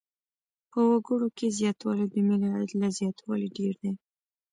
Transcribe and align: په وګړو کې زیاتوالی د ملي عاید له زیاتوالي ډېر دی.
په 0.71 0.79
وګړو 0.89 1.27
کې 1.37 1.47
زیاتوالی 1.59 2.05
د 2.09 2.15
ملي 2.27 2.47
عاید 2.53 2.71
له 2.81 2.87
زیاتوالي 2.97 3.49
ډېر 3.57 3.73
دی. 3.81 3.91